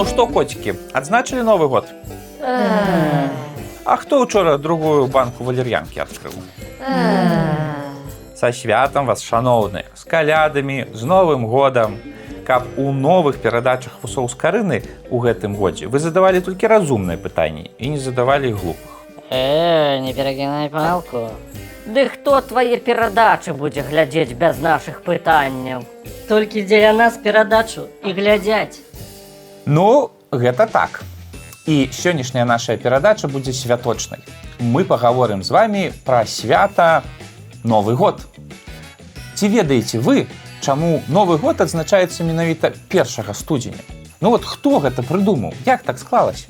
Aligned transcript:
Ну 0.00 0.06
што 0.08 0.24
коцікі 0.24 0.72
адзначылі 0.96 1.42
новы 1.44 1.66
год 1.68 1.88
А 2.40 3.96
хто 4.00 4.22
учора 4.22 4.56
другую 4.56 5.12
банку 5.12 5.44
валер'янкі 5.44 6.00
адкрыў 6.00 6.32
са 8.40 8.48
святам 8.60 9.10
вас 9.12 9.20
шаноўныя 9.20 9.92
з 9.92 10.08
калядамі 10.08 10.78
з 10.96 11.10
новым 11.12 11.44
годам 11.44 11.98
каб 12.48 12.64
у 12.80 12.96
новых 12.96 13.44
перадачах 13.44 14.00
вусоў 14.00 14.32
з 14.32 14.40
карыны 14.40 14.80
у 15.10 15.20
гэтым 15.20 15.60
годзе 15.60 15.92
вы 15.92 16.00
задавалі 16.00 16.40
толькі 16.48 16.72
разумныя 16.72 17.20
пытанні 17.20 17.68
і 17.76 17.92
не 17.92 18.00
задавалі 18.00 18.56
глупых 18.56 18.96
Э, 19.30 20.00
не 20.00 20.14
перагінай 20.14 20.70
палку. 20.70 21.28
Ды 21.84 22.08
хто 22.08 22.40
твае 22.40 22.80
перадачы 22.80 23.52
будзе 23.52 23.84
глядзець 23.84 24.32
без 24.32 24.64
нашых 24.64 25.02
пытанняў? 25.04 25.84
Толькі 26.26 26.64
дзеля 26.64 26.96
нас 26.96 27.20
перадачу 27.20 27.84
і 28.02 28.16
глядзяць. 28.16 28.80
Ну, 29.66 30.10
гэта 30.30 30.66
так. 30.66 31.02
І 31.66 31.88
сённяшняя 31.92 32.44
наша 32.44 32.76
перадача 32.76 33.28
будзе 33.28 33.52
святочнай. 33.52 34.20
Мы 34.58 34.84
пагаворым 34.84 35.42
з 35.42 35.50
вами 35.50 35.92
пра 36.04 36.26
свята 36.26 37.02
Новы 37.64 37.94
год. 37.94 38.20
Ці 39.34 39.48
ведаеце 39.48 40.00
вы, 40.00 40.26
чаму 40.60 41.02
новы 41.08 41.36
год 41.36 41.60
адзначаецца 41.60 42.24
менавіта 42.24 42.72
першага 42.88 43.34
студзеня? 43.34 43.80
Ну 44.20 44.30
вот 44.30 44.44
хто 44.44 44.80
гэта 44.80 45.02
прыдумаў, 45.02 45.52
як 45.66 45.82
так 45.82 45.98
склалася? 45.98 46.48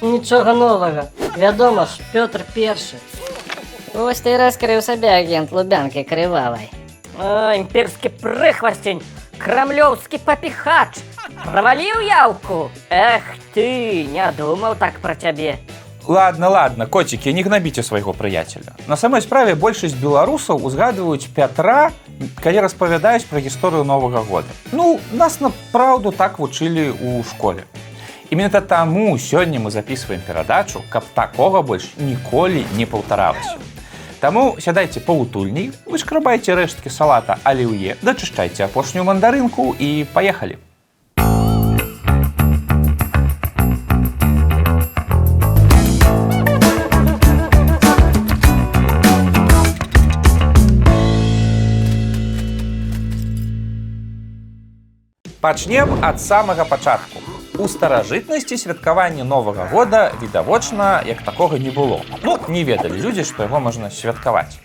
Нічога 0.00 0.54
новага. 0.54 1.08
Вядома 1.36 1.86
ж, 1.86 2.00
Пётр 2.12 2.44
першы. 2.54 2.96
Вось 3.92 4.20
ты 4.20 4.36
раскрыў 4.36 4.80
сабе 4.82 5.08
агент 5.08 5.52
лубянкі 5.52 6.04
крывавай. 6.04 6.70
О, 7.18 7.52
імперскі 7.52 8.08
прыхвасцень, 8.08 9.02
крамлёўскі 9.36 10.18
папіхач. 10.24 11.00
Праваліў 11.44 12.00
яўку. 12.04 12.70
Эх 12.90 13.22
ты, 13.54 14.04
не 14.04 14.26
думаў 14.36 14.76
так 14.76 15.00
пра 15.00 15.14
цябе. 15.14 15.58
Ладно, 16.06 16.50
ладно, 16.50 16.86
коцікі, 16.86 17.32
не 17.32 17.42
гнабіце 17.42 17.82
свайго 17.82 18.12
прыяцеля. 18.12 18.74
На 18.86 18.96
самой 18.96 19.22
справе 19.22 19.54
большасць 19.54 19.94
беларусаў 19.94 20.64
узгадваюць 20.64 21.28
Пятра, 21.34 21.92
калі 22.42 22.64
распавядаюць 22.66 23.28
пра 23.30 23.40
гісторыю 23.40 23.84
новага 23.84 24.22
года. 24.22 24.48
Ну, 24.72 25.00
нас 25.12 25.40
на 25.40 25.52
праўду 25.72 26.12
так 26.12 26.38
вучылі 26.38 26.92
ў 26.92 27.24
школе. 27.24 27.64
І 28.30 28.36
менавіта 28.36 28.60
таму 28.60 29.18
сёння 29.18 29.58
мы 29.58 29.70
записываем 29.70 30.20
перадачу, 30.20 30.82
каб 30.88 31.04
такога 31.14 31.62
больш 31.62 31.90
ніколі 31.98 32.64
не 32.76 32.86
паўтаралася. 32.86 33.58
Таму 34.20 34.56
сядайце 34.60 35.00
паўтульней, 35.00 35.72
вышкрабайце 35.86 36.54
рэшткі 36.54 36.90
салата 36.90 37.38
аліўе, 37.42 37.96
дачышчайце 38.02 38.64
апошнюю 38.64 39.04
мандарынку 39.04 39.74
і 39.78 40.06
паехалі. 40.12 40.58
Пачнем 55.40 56.04
ад 56.04 56.20
самага 56.20 56.66
пачатку. 56.68 57.16
У 57.56 57.64
старажытнасці 57.64 58.58
святкаванне 58.60 59.24
новага 59.24 59.64
года 59.72 60.12
відавочна, 60.20 61.00
як 61.06 61.22
такога 61.22 61.56
не 61.56 61.70
было. 61.70 62.02
Ну, 62.22 62.36
не 62.48 62.60
ведалі 62.64 63.00
людзі, 63.00 63.24
што 63.24 63.48
яго 63.48 63.60
можна 63.60 63.88
святкаваць. 63.90 64.60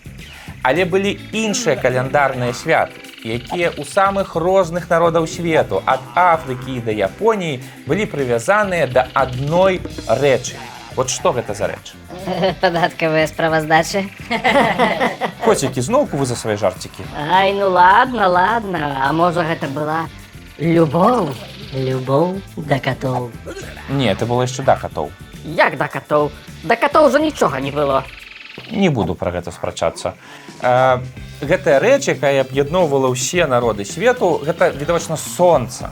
Але 0.62 0.84
былі 0.84 1.16
іншыя 1.32 1.80
каляндарныя 1.80 2.52
святы, 2.52 3.00
якія 3.24 3.72
ў 3.72 3.88
самых 3.88 4.36
розных 4.36 4.90
народаў 4.92 5.24
свету, 5.24 5.80
ад 5.86 6.04
Афрыкі 6.12 6.84
да 6.84 6.92
Японіі 6.92 7.64
былі 7.88 8.04
прывязаныя 8.04 8.84
да 8.84 9.08
адной 9.16 9.80
рэчы. 10.04 10.60
Вот 10.92 11.08
што 11.08 11.32
гэта 11.32 11.56
за 11.56 11.72
рэч? 11.72 11.96
Падаткавыя 12.60 13.24
справаздачы. 13.32 14.12
Коцікі 15.40 15.80
зноўку 15.80 16.20
вы 16.20 16.28
за 16.28 16.36
свае 16.36 16.60
жарцікі. 16.60 17.00
Ай, 17.16 17.56
ну 17.56 17.72
ладно, 17.72 18.28
ладно, 18.28 19.00
а 19.00 19.12
можа 19.16 19.40
гэта 19.40 19.72
была 19.72 20.04
любоў. 20.58 21.30
Любоў 21.72 22.40
да 22.56 22.78
катоў. 22.78 23.30
Не, 23.90 24.10
это 24.12 24.26
было 24.26 24.42
яшчэ 24.42 24.62
да 24.62 24.76
катоў. 24.76 25.10
Як 25.44 25.76
да 25.76 25.88
катоў? 25.88 26.30
Да 26.64 26.76
катоў 26.76 27.06
уже 27.06 27.20
нічога 27.20 27.60
не 27.60 27.70
было. 27.70 28.04
не 28.70 28.88
буду 28.88 29.14
пра 29.14 29.30
гэта 29.30 29.52
спрачацца. 29.52 30.14
Э, 30.62 30.98
гэтая 31.40 31.78
рэч, 31.78 32.08
якая 32.16 32.40
аб'ядноўвала 32.40 33.12
ўсе 33.12 33.46
народы 33.46 33.84
свету, 33.84 34.40
гэта 34.42 34.70
відавочна 34.70 35.16
сонца. 35.16 35.90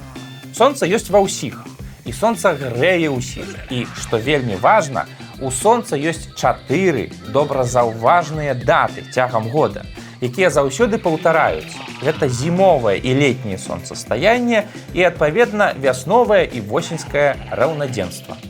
Сонца 0.54 0.86
ёсць 0.86 1.10
ва 1.10 1.20
ўсіх. 1.20 1.60
І 2.04 2.12
сонца 2.12 2.52
грэе 2.52 3.08
ўсіх. 3.12 3.48
І 3.70 3.86
што 3.96 4.16
вельмі 4.18 4.56
важна, 4.56 5.06
у 5.40 5.50
сонца 5.50 5.96
ёсць 5.96 6.32
чатыры 6.36 7.12
добра 7.28 7.64
заўважныя 7.64 8.54
даты 8.54 9.04
цягам 9.12 9.48
года, 9.48 9.84
якія 10.24 10.48
заўсёды 10.48 10.96
паўтараюцца. 10.96 11.76
Гэта 12.00 12.28
зімовае 12.32 12.96
і 12.98 13.12
летняе 13.12 13.60
сонцастаянне 13.60 14.64
і, 14.96 15.00
адпаведна, 15.04 15.76
вясновае 15.76 16.48
і 16.48 16.64
восеньскае 16.64 17.36
раўнадзенства. 17.52 18.40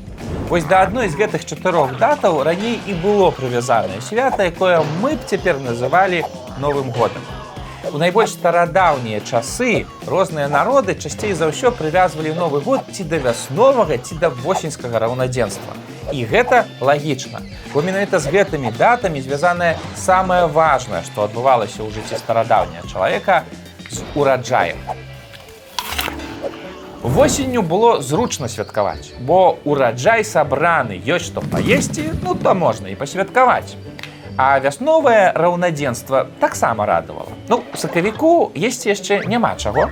Вось 0.49 0.65
да 0.65 0.83
адной 0.87 1.09
з 1.09 1.19
гэтых 1.19 1.45
чатырох 1.45 1.99
датаў 1.99 2.43
раней 2.47 2.79
і 2.87 2.95
было 2.95 3.31
прывязанае 3.31 4.01
свята, 4.01 4.47
якое 4.47 4.85
мы 5.03 5.17
б 5.17 5.27
цяпер 5.27 5.59
называлі 5.59 6.23
новым 6.61 6.93
годам. 6.93 7.25
У 7.93 7.99
найбольш 7.99 8.31
старадаўнія 8.31 9.21
часы 9.21 9.87
розныя 10.07 10.49
народы 10.49 10.95
часцей 10.95 11.33
за 11.33 11.49
ўсё 11.49 11.71
прывязвалі 11.71 12.35
новы 12.37 12.61
год 12.61 12.87
ці 12.93 13.05
да 13.05 13.19
вясновага 13.19 13.99
ці 13.99 14.21
да 14.21 14.31
восеньскага 14.31 14.99
раўнадзенства. 14.99 15.75
І 16.13 16.25
гэта 16.25 16.65
лагічна. 16.81 17.41
Бо 17.73 17.83
менавіта 17.83 18.19
з 18.19 18.29
гэтымі 18.29 18.73
датамі 18.77 19.21
звязанае 19.21 19.77
самае 19.97 20.47
важнае, 20.47 21.03
што 21.09 21.25
адбывалася 21.25 21.81
ў 21.81 21.91
жыцці 21.95 22.21
старадаўняга 22.21 22.89
чалавека 22.93 23.43
з 23.91 24.05
ураджаем. 24.15 24.79
Восенню 27.05 27.61
было 27.63 28.01
зручна 28.01 28.49
святкаваць, 28.49 29.13
бо 29.21 29.59
ураджай 29.65 30.25
сабраны, 30.25 30.97
ёсць 30.97 31.29
што 31.29 31.45
паесці, 31.45 32.17
ну 32.25 32.35
то 32.35 32.55
можна 32.55 32.89
і 32.89 32.97
пасвяткаваць. 32.97 33.77
А 34.37 34.59
вясновае 34.59 35.31
раўнадзенства 35.37 36.27
таксама 36.41 36.87
радавала. 36.87 37.29
Ну, 37.49 37.63
сакавіку 37.77 38.51
есці 38.57 38.89
яшчэ 38.91 39.21
няма 39.29 39.55
чаго. 39.61 39.91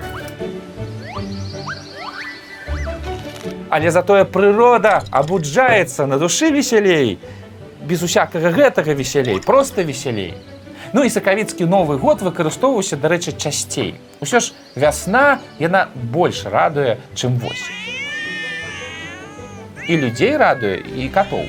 Але 3.72 3.90
затое 3.90 4.24
прырода 4.28 5.00
абуджаецца 5.10 6.04
на 6.04 6.18
душы 6.20 6.50
весялей, 6.52 7.16
без 7.80 8.02
усякага 8.04 8.50
гэтага 8.52 8.92
весялей, 8.92 9.40
проста 9.40 9.80
весялей. 9.80 10.34
Ну 10.92 11.04
і 11.08 11.08
сакавіцкі 11.08 11.64
новы 11.64 11.96
год 11.96 12.20
выкарыстоўваўся, 12.20 13.00
дарэчы, 13.00 13.32
часцей. 13.32 13.96
Усё 14.20 14.44
ж 14.44 14.52
вясна 14.76 15.40
яна 15.56 15.88
больш 15.94 16.44
радуе, 16.44 17.00
чым 17.16 17.40
восень. 17.40 17.80
І 19.88 19.96
людзей 19.96 20.36
радуе 20.36 20.76
і 20.76 21.08
катоў. 21.08 21.48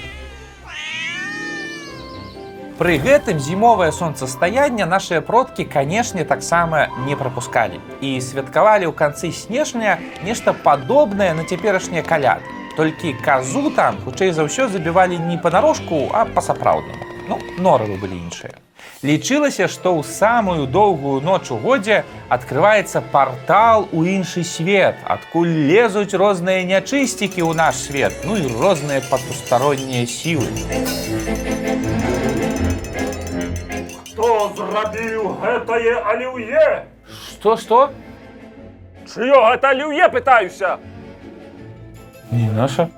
Пры 2.83 2.97
гэтым 2.99 3.37
зімовае 3.39 3.93
сонцастаянне 3.95 4.83
нашыя 4.83 5.21
продкі, 5.23 5.63
канешне, 5.63 6.25
таксама 6.27 6.89
не 7.05 7.15
прапускалі 7.15 7.79
і 8.03 8.09
святкавалі 8.19 8.91
ў 8.91 8.93
канцы 9.01 9.31
снежня 9.31 9.93
нешта 10.27 10.51
падобнае 10.51 11.29
на 11.31 11.47
цяперашнія 11.47 12.03
каляды. 12.03 12.43
Толькі 12.75 13.15
казу 13.23 13.71
там 13.71 14.03
хутчэй 14.03 14.35
за 14.35 14.43
ўсё 14.43 14.67
забівалі 14.67 15.15
не 15.15 15.39
па-нарошку, 15.39 16.11
а 16.11 16.27
па-сапраўднаму. 16.27 17.07
Ну, 17.31 17.39
норавы 17.55 17.95
былі 18.03 18.19
іншыя. 18.19 18.59
Лічылася, 18.99 19.71
што 19.71 19.95
ў 19.95 20.03
самую 20.03 20.67
доўгую 20.67 21.23
ноч 21.23 21.55
у 21.55 21.63
годзе 21.63 22.03
адкрываецца 22.27 22.99
партал 23.15 23.87
у 23.95 24.03
іншы 24.03 24.43
свет, 24.43 24.99
адкуль 25.07 25.55
лезуць 25.71 26.11
розныя 26.11 26.67
нячысцікі 26.67 27.47
ў 27.47 27.55
наш 27.55 27.79
свет, 27.79 28.27
ну 28.27 28.35
і 28.35 28.51
розныя 28.59 28.99
патустароннія 29.07 30.03
сілы. 30.03 30.51
Зрабіў 34.73 35.37
гэтае 35.41 35.93
аліўе? 36.01 36.85
Што 37.05 37.55
што? 37.57 37.79
Чыё 39.05 39.37
гэта 39.51 39.69
аліўе 39.69 40.09
пытаюся? 40.09 40.77
Не 42.31 42.49
наша. 42.51 42.89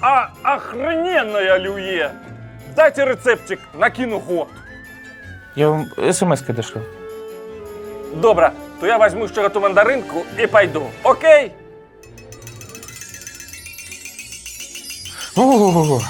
А 0.00 0.30
охрененное 0.42 1.54
аліўе! 1.54 2.10
Дайте 2.74 3.04
рецептик, 3.04 3.60
накину 3.74 4.18
год. 4.18 4.48
Я 5.56 5.70
вам 5.70 5.86
смс-кай 5.98 6.54
дашлю. 6.54 6.82
Добра, 8.14 8.52
то 8.80 8.86
я 8.86 8.98
возьму 8.98 9.28
ще 9.28 9.42
эту 9.42 9.60
мандаринку 9.60 10.22
і 10.38 10.46
пойду. 10.46 10.86
Окей? 11.02 11.52
О, 15.36 16.00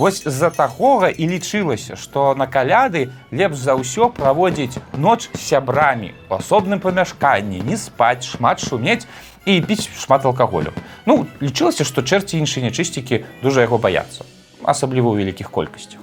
Вось 0.00 0.22
з-за 0.24 0.48
такога 0.48 1.08
і 1.12 1.26
лічылася, 1.28 1.92
што 1.92 2.32
на 2.32 2.46
каляды 2.48 3.12
лепш 3.28 3.60
за 3.60 3.76
ўсё 3.76 4.08
праводзіць 4.08 4.80
ноч 4.96 5.28
з 5.28 5.40
сябрамі 5.44 6.16
у 6.32 6.40
асобным 6.40 6.80
памяшканні, 6.80 7.60
не 7.60 7.76
спаць, 7.76 8.24
шмат 8.24 8.64
шумець 8.64 9.04
і 9.44 9.60
піць 9.60 9.92
шмат 9.92 10.24
алкаголю. 10.24 10.72
Ну, 11.04 11.28
лічылася, 11.44 11.84
што 11.84 12.00
чэрці 12.00 12.40
іншыя 12.40 12.64
нячысцікі 12.64 13.20
дужа 13.44 13.68
яго 13.68 13.76
баяцца, 13.76 14.24
асабліва 14.64 15.12
ў 15.12 15.20
вялікіх 15.20 15.52
колькасцях. 15.52 16.00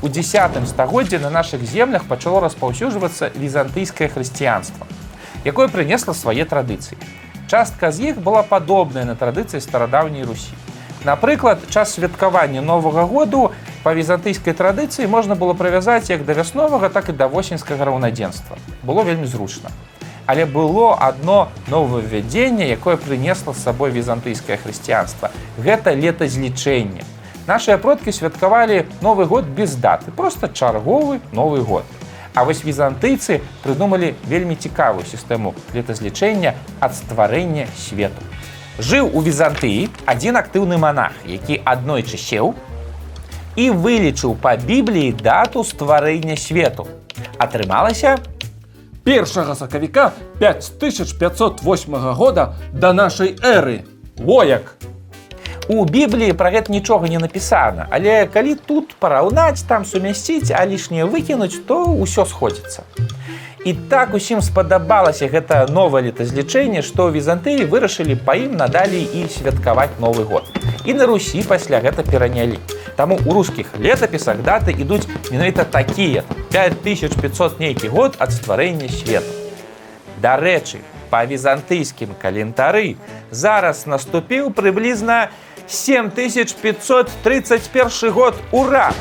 У 0.00 0.08
10 0.08 0.56
стагоддзі 0.72 1.20
на 1.20 1.28
нашых 1.28 1.68
землях 1.68 2.08
пачало 2.08 2.40
распаўсюджвацца 2.40 3.28
візантыйскае 3.36 4.08
хрысціянства, 4.08 4.88
якое 5.44 5.68
прынесла 5.68 6.16
свае 6.16 6.48
традыцыі. 6.48 6.96
Частка 7.44 7.92
з 7.92 8.16
іх 8.16 8.24
была 8.24 8.40
падобная 8.40 9.04
на 9.04 9.20
традыцыі 9.20 9.60
старадаўняй 9.60 10.24
Русі. 10.24 10.56
Напрыклад, 11.04 11.58
час 11.70 11.94
святкавання 11.94 12.62
новага 12.62 13.02
году 13.10 13.50
па 13.82 13.90
візантыйскай 13.90 14.54
традыцыі 14.54 15.10
можна 15.10 15.34
было 15.34 15.54
прывязаць 15.54 16.10
як 16.14 16.24
да 16.24 16.32
вясновага, 16.32 16.88
так 16.88 17.08
і 17.08 17.12
да 17.12 17.26
восеньскага 17.26 17.84
раўнадзенства. 17.84 18.56
Было 18.86 19.02
вельмі 19.02 19.26
зручна. 19.26 19.70
Але 20.26 20.46
было 20.46 20.94
адно 20.94 21.50
новаўвядзенне, 21.66 22.70
якое 22.70 22.96
прынесла 22.96 23.52
з 23.52 23.66
сабой 23.66 23.90
візантыйскае 23.90 24.62
хрысціянства. 24.62 25.34
Гэта 25.58 25.90
летазлічэнне. 25.98 27.02
Нашыя 27.50 27.78
продкі 27.82 28.14
святкавалі 28.14 28.86
новы 29.02 29.26
год 29.26 29.50
без 29.50 29.74
даты, 29.74 30.14
просто 30.14 30.46
чарговы 30.46 31.18
новы 31.32 31.66
год. 31.66 31.82
А 32.34 32.44
вось 32.44 32.62
візантыйцы 32.62 33.42
прыдумалі 33.66 34.14
вельмі 34.30 34.54
цікавую 34.54 35.02
сістэму 35.04 35.54
летазлічэння 35.74 36.54
ад 36.78 36.94
стварэння 36.94 37.66
свету. 37.74 38.22
Жыў 38.78 39.10
у 39.12 39.20
візантыі 39.20 39.88
адзін 40.06 40.40
актыўны 40.40 40.78
манах, 40.78 41.12
які 41.26 41.60
аднойчы 41.64 42.16
сеў 42.16 42.54
і 43.56 43.70
вылічыў 43.70 44.36
па 44.40 44.56
бібліі 44.56 45.12
дату 45.12 45.64
стварэння 45.64 46.36
свету. 46.40 46.88
Атрымалася, 47.36 48.16
Першага 49.04 49.54
сакавіка 49.54 50.12
5508 50.38 51.94
года 52.14 52.54
да 52.72 52.92
нашай 52.92 53.34
эры. 53.42 53.82
Во 54.16 54.44
як! 54.44 54.76
У 55.72 55.84
бібліі 55.88 56.34
пра 56.36 56.50
гэта 56.52 56.68
нічога 56.68 57.08
не 57.08 57.16
напісана, 57.16 57.86
але 57.88 58.26
калі 58.28 58.58
тут 58.68 58.90
параўнаць 59.00 59.64
там 59.64 59.86
сумясціць, 59.88 60.52
а 60.52 60.66
лішняе 60.68 61.06
выкінуць, 61.08 61.64
то 61.64 61.88
ўсё 61.96 62.26
сходзіцца. 62.28 62.84
І 63.64 63.72
так 63.88 64.12
усім 64.12 64.42
спадабалася 64.44 65.30
гэта 65.32 65.64
новае 65.72 66.02
летазлічэнне, 66.10 66.82
што 66.84 67.08
візантыі 67.08 67.64
вырашылі 67.72 68.18
па 68.20 68.36
ім 68.36 68.60
надалей 68.60 69.08
і 69.16 69.24
святкаваць 69.32 69.96
новы 69.96 70.28
год. 70.28 70.44
І 70.84 70.92
на 70.92 71.08
Русі 71.08 71.40
пасля 71.48 71.80
гэта 71.80 72.04
перанялі. 72.04 72.60
Таму 73.00 73.16
у 73.24 73.32
рускіх 73.32 73.72
летапісах 73.80 74.44
даты 74.44 74.76
ідуць 74.76 75.08
менавіта 75.30 75.64
такія 75.64 76.28
5500 76.52 77.60
нейкі 77.64 77.88
год 77.88 78.20
ад 78.20 78.36
стварэння 78.36 78.92
свету. 78.92 79.32
Дарэчы, 80.20 80.84
па 81.08 81.24
візантыйскім 81.28 82.12
калентары 82.20 82.96
зараз 83.30 83.86
наступіў 83.86 84.52
прыблізна 84.56 85.28
7531 85.68 88.10
год 88.12 88.34
ура! 88.52 88.92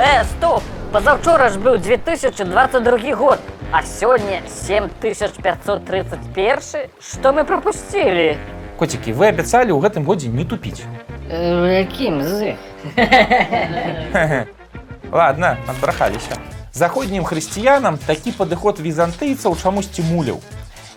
Э, 0.00 0.24
стоп! 0.24 0.62
Позавчора 0.92 1.48
ж 1.48 1.58
быў 1.58 1.78
2022 1.78 3.14
год, 3.16 3.38
а 3.72 3.82
сёння 3.82 4.42
7531. 4.46 6.88
Што 7.00 7.32
мы 7.32 7.44
пропусцілі? 7.44 8.36
Коцікі, 8.76 9.12
вы 9.12 9.26
абяцалі 9.32 9.72
ў 9.72 9.80
гэтым 9.80 10.04
годзе 10.04 10.28
не 10.28 10.44
тупіць. 10.44 10.82
Э, 11.30 11.78
Яким 11.80 12.22
з? 12.22 12.54
Ладно, 15.12 15.56
адбрахаліся. 15.66 16.36
Заходнім 16.72 17.24
хрысціянам 17.24 17.98
такі 17.98 18.32
падыход 18.32 18.80
візантыйцаў 18.80 19.56
чамусьці 19.56 20.02
муляў. 20.02 20.40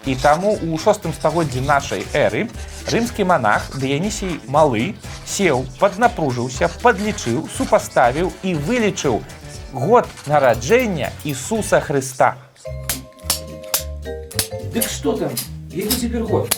І 0.05 0.15
таму 0.15 0.59
у 0.61 0.77
шостым 0.77 1.13
стагоддзі 1.13 1.61
нашай 1.65 2.05
эры 2.13 2.49
рымскі 2.93 3.25
манах 3.25 3.73
Дыянісій 3.81 4.37
малы 4.45 4.93
сеў, 5.25 5.65
паднапружыўся, 5.81 6.69
падлічыў, 6.83 7.49
супаставіў 7.49 8.29
і 8.45 8.53
вылічыў 8.53 9.23
год 9.73 10.05
нараджэння 10.29 11.09
Ісуса 11.25 11.81
Хрыста. 11.81 12.37
Дык 14.73 14.85
што 14.85 15.17
там? 15.17 15.33
Які 15.73 15.95
цяпер 15.97 16.23
год? 16.23 16.55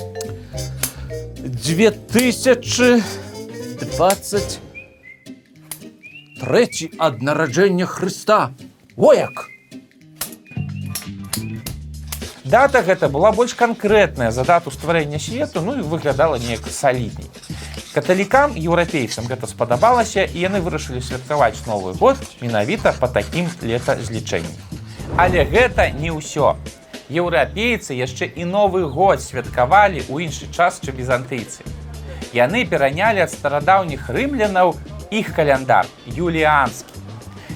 2023 1.40 3.02
ад 7.00 7.22
нараджэння 7.22 7.86
Хрыста. 7.86 8.52
Во 8.96 9.14
як! 9.14 9.56
Дата 12.48 12.80
гэта 12.80 13.10
была 13.12 13.34
больш 13.36 13.54
канкрэтная 13.60 14.32
за 14.32 14.46
дату 14.46 14.72
стварэння 14.72 15.20
свету, 15.20 15.60
ну 15.60 15.74
і 15.76 15.82
выглядала 15.84 16.40
неяк 16.40 16.64
салідней. 16.72 17.28
Каталікам 17.92 18.56
еўрапейцам 18.56 19.28
гэта 19.28 19.50
спадабалася 19.52 20.24
і 20.24 20.46
яны 20.48 20.62
вырашылі 20.64 21.04
святкаваць 21.04 21.68
новы 21.68 21.92
год 22.00 22.16
менавіта 22.40 22.96
па 23.02 23.12
такім 23.12 23.52
летазлічэнні. 23.60 24.56
Але 25.18 25.44
гэта 25.44 25.92
не 25.92 26.08
ўсё. 26.08 26.56
Еўрапейцы 27.12 28.00
яшчэ 28.00 28.32
і 28.32 28.48
новы 28.48 28.88
год 28.88 29.20
святкавалі 29.20 30.08
ў 30.08 30.32
іншы 30.32 30.48
час, 30.56 30.80
чым 30.80 30.96
візантыйцы. 30.96 31.68
Яны 32.32 32.64
перанялі 32.64 33.28
ад 33.28 33.32
старадаўніх 33.36 34.08
рымлянаў 34.08 34.72
іх 35.12 35.36
каляндар 35.36 35.84
юліанскі. 36.08 37.06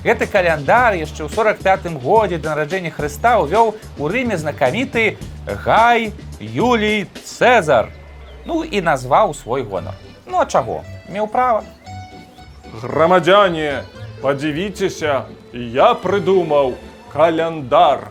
Гэты 0.02 0.26
каляндар 0.26 0.98
яшчэ 0.98 1.26
ў 1.26 1.30
45 1.30 2.02
годзе 2.02 2.42
да 2.42 2.58
нараджэння 2.58 2.90
Хрыста 2.90 3.38
ўвёў 3.46 3.78
у 4.02 4.04
рыме 4.10 4.34
знакаміты 4.34 5.22
Гай 5.46 6.10
Юлій 6.42 7.06
Цезар. 7.22 7.94
Ну 8.50 8.66
і 8.66 8.82
назваў 8.82 9.38
свой 9.38 9.62
гонар. 9.62 9.94
Ну 10.26 10.42
а 10.42 10.46
чаго? 10.50 10.82
Меў 11.06 11.30
права. 11.30 11.62
Грамадзяне, 12.82 13.86
падзівіцеся, 14.26 15.30
я 15.54 15.94
прыдумаў 15.94 16.74
каляндар. 17.14 18.10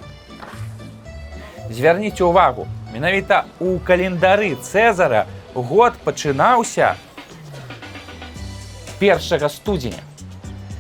Звярніце 1.74 2.22
ўвагу, 2.22 2.70
менавіта 2.94 3.50
у 3.58 3.82
календары 3.82 4.54
Цезара 4.62 5.26
год 5.54 5.98
пачынаўся 6.04 6.94
1 9.00 9.48
студзеня. 9.50 10.02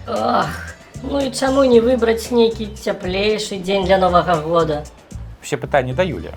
Ох, 0.06 0.69
ну 1.02 1.20
і 1.20 1.30
чаму 1.30 1.64
не 1.64 1.80
выбраць 1.80 2.30
нейкі 2.30 2.72
цяплейшы 2.76 3.58
дзень 3.62 3.84
для 3.84 3.98
новага 3.98 4.36
года? 4.36 4.84
Все 5.42 5.56
пытанні 5.56 5.94
да 5.94 6.02
Юлія. 6.02 6.32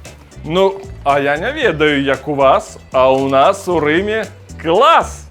Ну, 0.46 0.82
а 1.04 1.20
я 1.20 1.38
не 1.38 1.52
ведаю, 1.52 2.04
як 2.04 2.28
у 2.28 2.36
вас, 2.36 2.78
а 2.92 3.12
у 3.12 3.30
нас 3.30 3.68
у 3.68 3.80
Рыме 3.80 4.26
клас! 4.62 5.24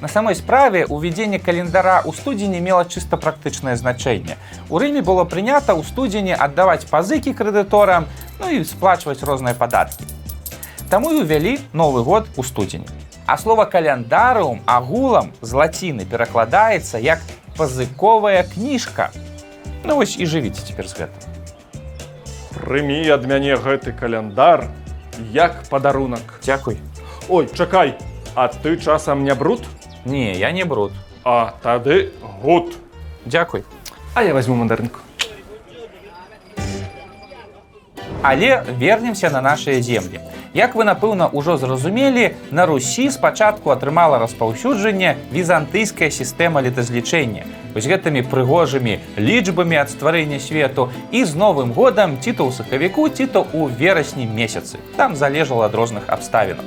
На 0.00 0.08
самой 0.08 0.34
справе 0.34 0.86
увядзенне 0.86 1.38
календара 1.38 2.00
ў 2.00 2.12
студзені 2.16 2.60
мела 2.60 2.88
чыста 2.88 3.20
практычнае 3.20 3.76
значэнне. 3.76 4.40
У 4.72 4.80
рыме 4.80 5.04
было 5.04 5.28
прынята 5.28 5.76
ў 5.76 5.84
студзені 5.84 6.32
аддаваць 6.32 6.88
пазыкі 6.88 7.36
крэдыторам, 7.36 8.08
ну 8.40 8.48
і 8.48 8.64
сплачваць 8.64 9.20
розныя 9.20 9.52
падаткі. 9.52 10.08
Таму 10.88 11.12
і 11.12 11.20
ўвялі 11.28 11.60
новы 11.76 12.00
год 12.00 12.32
у 12.40 12.42
студзені. 12.42 12.88
А 13.28 13.36
слова 13.36 13.68
каляндарыум 13.68 14.64
агулам 14.64 15.36
з 15.44 15.52
лаціны 15.52 16.08
перакладаецца 16.08 16.96
як 16.96 17.20
пазыковая 17.60 18.42
кніжка. 18.42 19.10
Ну 19.84 19.96
вось 20.00 20.16
і 20.16 20.24
жывіце 20.24 20.64
цяпер 20.64 20.88
з 20.88 20.96
гэтым. 20.96 21.20
Прымі 22.56 23.04
ад 23.12 23.28
мяне 23.28 23.52
гэты 23.60 23.92
каляндар 23.92 24.64
як 25.28 25.68
падарунак. 25.68 26.40
Дзякуй. 26.40 26.80
Ой, 27.28 27.50
чакай, 27.52 28.00
а 28.34 28.48
ты 28.48 28.80
часам 28.80 29.24
не 29.28 29.34
бруд? 29.34 29.60
Не, 30.06 30.32
я 30.40 30.52
не 30.56 30.64
бруд. 30.64 30.96
А 31.22 31.52
тады 31.60 32.16
гуд. 32.40 32.80
Дзякуй. 33.26 33.64
А 34.14 34.24
я 34.24 34.32
возьму 34.32 34.56
мандарынку. 34.56 35.00
Але 38.22 38.64
вернемся 38.72 39.28
на 39.28 39.42
нашыя 39.42 39.82
землі. 39.82 40.20
Як 40.50 40.74
вы 40.74 40.82
напэўна 40.82 41.30
ўжо 41.30 41.54
зразумелі, 41.62 42.34
на 42.50 42.66
Русі 42.66 43.06
спачатку 43.14 43.70
атрымала 43.70 44.18
распаўсюджанне 44.18 45.14
візантыйская 45.30 46.10
сістэма 46.10 46.58
летазлічэння. 46.66 47.46
Вось 47.70 47.86
гэтымі 47.86 48.26
прыгожымі 48.26 48.98
лічбамі 49.14 49.78
ад 49.78 49.94
стварэння 49.94 50.42
свету 50.42 50.90
і 51.14 51.22
з 51.22 51.38
новым 51.38 51.70
годам 51.70 52.18
ці 52.18 52.34
то 52.34 52.50
ў 52.50 52.58
сакавіку, 52.58 53.06
ці 53.14 53.30
то 53.30 53.46
ў 53.46 53.70
верасні 53.78 54.26
месяцы. 54.26 54.82
Там 54.98 55.14
залежала 55.14 55.70
ад 55.70 55.78
розных 55.78 56.10
абставінаў. 56.10 56.66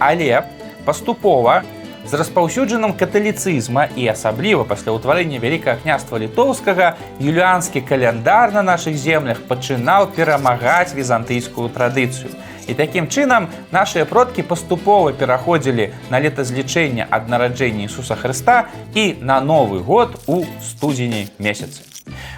Але 0.00 0.48
паступова 0.88 1.68
з 2.08 2.16
распаўсюджаным 2.16 2.96
каталіцызма 2.96 3.92
і 4.00 4.08
асабліва 4.16 4.64
пасля 4.64 4.96
ўтварэння 4.96 5.44
вялікага 5.44 5.76
княства 5.84 6.16
літоўскага 6.16 6.96
юліанскі 7.20 7.84
каляндар 7.84 8.56
на 8.56 8.64
нашых 8.64 8.96
землях 8.96 9.44
пачынаў 9.44 10.08
перамагаць 10.16 10.96
візантыйскую 10.96 11.68
традыцыю. 11.68 12.32
І 12.68 12.74
такім 12.76 13.08
чынам 13.08 13.48
нашыя 13.72 14.04
продкі 14.04 14.44
паступова 14.44 15.12
пераходзілі 15.16 15.88
на 16.12 16.20
летазлічэнне 16.20 17.08
ад 17.08 17.32
нараджэння 17.32 17.88
Ісуса 17.88 18.12
Хрыста 18.12 18.68
і 18.94 19.16
на 19.24 19.40
новы 19.40 19.80
год 19.80 20.20
у 20.26 20.44
студзені 20.60 21.28
месяцы. 21.40 21.88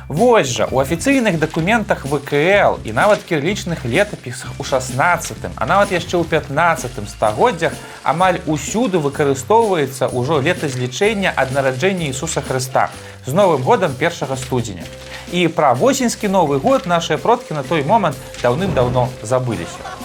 Вось 0.06 0.50
жа 0.54 0.66
у 0.70 0.78
афіцыйных 0.78 1.38
дакументах 1.38 2.06
ВКЛ 2.06 2.78
і 2.84 2.92
нават 2.92 3.26
кірлічных 3.26 3.84
летапісах 3.84 4.50
у 4.58 4.64
16, 4.64 5.50
а 5.54 5.66
нават 5.66 5.90
яшчэ 5.90 6.18
ў 6.18 6.24
15 6.26 7.10
стагоддзях 7.10 7.74
амаль 8.02 8.38
усюды 8.46 9.02
выкарыстоўваецца 9.02 10.10
ўжо 10.14 10.38
летазлічэнне 10.42 11.30
ад 11.34 11.50
нараджэння 11.50 12.10
Ісуса 12.10 12.42
Хрыста 12.42 12.90
з 13.26 13.34
новым 13.34 13.62
годам 13.62 13.94
першага 13.98 14.38
студзеня. 14.38 14.86
І 15.34 15.46
пра 15.46 15.74
восеньскі 15.74 16.26
новы 16.26 16.58
год 16.58 16.86
нашыя 16.86 17.18
продкі 17.18 17.54
на 17.54 17.62
той 17.62 17.82
момант 17.82 18.18
даўным-даўно 18.42 19.10
забыліся. 19.22 19.99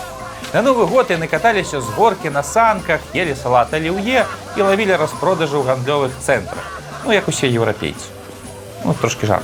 На 0.56 0.62
новы 0.62 0.86
год 0.88 1.10
яны 1.12 1.28
каталіся 1.28 1.82
з 1.82 1.90
горкі 2.00 2.30
на 2.32 2.42
санках, 2.42 3.02
елі 3.12 3.34
салат 3.36 3.74
аліўе 3.76 4.22
і 4.56 4.62
лавілі 4.64 4.96
распродажы 4.96 5.60
ў 5.60 5.68
гандлёвых 5.68 6.16
цэнтрах. 6.16 6.64
Ну 7.04 7.12
як 7.12 7.28
усе 7.28 7.52
еўрапейцы. 7.52 8.08
Ну 8.86 8.94
трошки 8.94 9.28
жарт. 9.28 9.44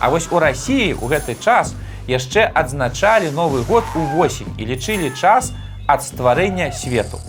А 0.00 0.08
вось 0.08 0.32
у 0.32 0.40
рассіі 0.40 0.96
ў 0.96 1.12
гэты 1.12 1.36
час 1.36 1.74
яшчэ 2.08 2.48
адзначалі 2.56 3.28
новы 3.36 3.60
год 3.68 3.84
увосень 3.92 4.48
і 4.56 4.64
лічылі 4.64 5.12
час 5.12 5.52
ад 5.84 6.00
стварэння 6.00 6.72
свету. 6.72 7.20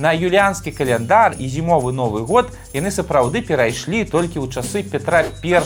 На 0.00 0.16
юліанскі 0.16 0.72
каляндар 0.72 1.36
і 1.36 1.52
зімовы 1.52 1.92
новы 1.92 2.24
год 2.24 2.56
яны 2.72 2.88
сапраўды 2.88 3.44
перайшлі 3.44 4.08
толькі 4.08 4.40
ў 4.40 4.48
часы 4.48 4.80
Петра 4.80 5.28
I 5.44 5.60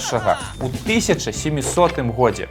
у 0.58 0.66
1700 0.66 2.02
годзе. 2.18 2.50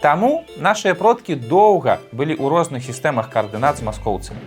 Таму 0.00 0.44
нашыя 0.56 0.94
продкі 0.94 1.34
доўга 1.34 2.00
былі 2.12 2.34
ў 2.34 2.48
розных 2.48 2.84
сістэмах 2.84 3.30
каардынат 3.30 3.78
з 3.78 3.86
маскоўцамі. 3.86 4.40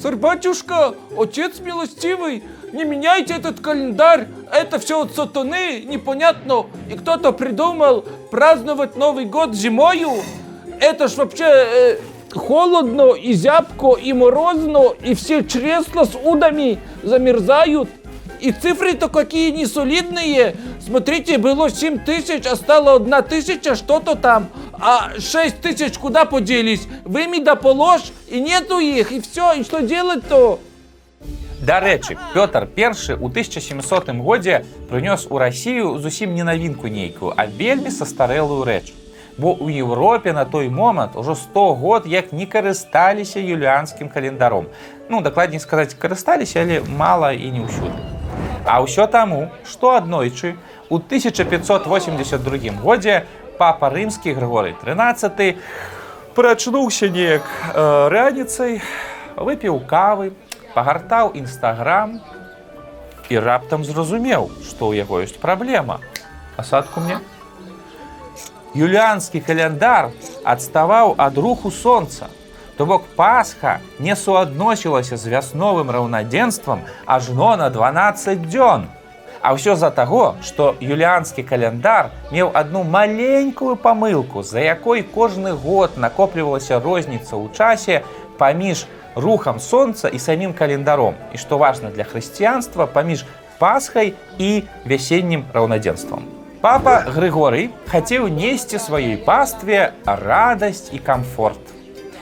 Царь-батюшка, 0.00 0.94
отец 1.16 1.60
милостивый, 1.60 2.42
не 2.72 2.84
меняйте 2.84 3.34
этот 3.34 3.60
календарь. 3.60 4.28
Это 4.52 4.78
все 4.78 5.02
от 5.02 5.14
сатаны, 5.14 5.82
непонятно. 5.84 6.66
И 6.90 6.94
кто-то 6.94 7.32
придумал 7.32 8.04
праздновать 8.30 8.96
Новый 8.96 9.24
год 9.24 9.54
зимою. 9.54 10.22
Это 10.80 11.08
ж 11.08 11.16
вообще 11.16 11.44
э, 11.46 11.98
холодно 12.34 13.14
и 13.14 13.32
зябко, 13.32 13.94
и 13.94 14.12
морозно, 14.12 14.92
и 15.02 15.14
все 15.14 15.42
чресла 15.42 16.04
с 16.04 16.14
удами 16.14 16.78
замерзают. 17.02 17.88
И 18.41 18.51
цифры-то 18.51 19.07
какие 19.07 19.51
несолидные. 19.51 20.55
Смотрите, 20.83 21.37
было 21.37 21.69
7 21.69 21.99
тысяч, 21.99 22.47
а 22.47 22.55
стало 22.55 22.95
1 22.95 23.23
тысяча, 23.23 23.75
что-то 23.75 24.15
там. 24.15 24.47
А 24.73 25.11
6 25.19 25.61
тысяч 25.61 25.97
куда 25.99 26.25
поделись? 26.25 26.87
Выми 27.05 27.37
да 27.37 27.55
положь, 27.55 28.11
и 28.27 28.41
нету 28.41 28.79
их, 28.79 29.11
и 29.11 29.21
все, 29.21 29.53
и 29.53 29.63
что 29.63 29.81
делать-то? 29.81 30.59
Дарэчы, 31.61 32.17
Пётр 32.33 32.67
I 32.75 33.15
у 33.19 33.27
1700 33.27 34.09
годзе 34.17 34.65
прынёс 34.89 35.27
у 35.29 35.37
Расію 35.37 35.99
зусім 35.99 36.33
не 36.33 36.43
навінку 36.43 36.87
нейкую, 36.87 37.33
а 37.37 37.45
вельмі 37.45 37.91
састарэлую 37.91 38.65
рэч. 38.65 38.93
Бо 39.37 39.53
ў 39.53 39.69
Еўропе 39.85 40.33
на 40.33 40.45
той 40.45 40.69
момант 40.69 41.15
ужо 41.15 41.35
100 41.35 41.73
год 41.75 42.03
як 42.07 42.33
не 42.33 42.45
карысталіся 42.45 43.37
юліанскім 43.39 44.09
календаром. 44.09 44.65
Ну 45.09 45.21
дакладней 45.21 45.59
сказаць, 45.59 45.93
карысталіся, 45.93 46.65
але 46.65 46.81
мала 46.81 47.31
і 47.31 47.51
не 47.51 47.61
ўсюды. 47.61 48.10
А 48.65 48.81
ўсё 48.85 49.07
таму, 49.09 49.49
што 49.65 49.97
аднойчы 49.97 50.55
у 50.89 50.99
1582 50.99 52.77
годзе 52.81 53.25
папа 53.57 53.89
рымскі 53.89 54.33
Григорый 54.33 54.75
13 54.81 55.57
прачнуўся 56.35 57.09
неяк 57.09 57.45
э, 57.73 58.07
раніцай, 58.09 58.81
выпіў 59.35 59.81
кавы, 59.85 60.31
пагартаў 60.73 61.33
нстаграм 61.35 62.21
і 63.29 63.39
раптам 63.39 63.83
зразумеў, 63.83 64.51
што 64.67 64.91
ў 64.91 65.03
яго 65.03 65.23
ёсць 65.23 65.39
праблема. 65.39 65.99
Асадку 66.57 67.01
мне. 67.01 67.19
Юліанскі 68.75 69.41
каляндар 69.43 70.11
адставаў 70.47 71.15
ад 71.17 71.37
руху 71.37 71.71
сонца. 71.71 72.31
То 72.81 72.85
бок 72.85 73.03
Пасха 73.15 73.77
не 73.99 74.15
суадносілася 74.15 75.17
з 75.17 75.29
вясновым 75.29 75.91
раўнадзенствам 75.93 76.79
ажно 77.05 77.53
на 77.55 77.69
12 77.69 78.47
дзён. 78.49 78.87
А 79.37 79.53
ўсё 79.53 79.77
з-за 79.77 79.91
таго, 79.93 80.33
што 80.41 80.73
юліанскі 80.81 81.45
каляндар 81.45 82.09
меў 82.33 82.49
адну 82.57 82.81
маленькую 82.81 83.77
памылку, 83.77 84.41
за 84.41 84.65
якой 84.65 85.05
кожны 85.05 85.53
год 85.53 85.93
накоплівалася 86.01 86.79
розніца 86.81 87.37
ў 87.37 87.53
часе 87.53 88.01
паміж 88.41 88.89
рухам 89.13 89.59
сонца 89.61 90.09
і 90.09 90.17
самім 90.17 90.57
календаром. 90.57 91.13
І 91.33 91.37
што 91.37 91.61
важна 91.61 91.93
для 91.93 92.01
хрысціянства 92.01 92.89
паміж 92.89 93.29
пасхай 93.61 94.17
і 94.41 94.65
вясеннім 94.89 95.45
раўнадзенствам. 95.53 96.25
Папа 96.65 97.05
Грыгорый 97.05 97.69
хацеў 97.93 98.25
несці 98.25 98.81
сваёй 98.81 99.21
пастве 99.21 99.93
радасць 100.09 100.89
і 100.89 100.97
камфорт. 100.97 101.61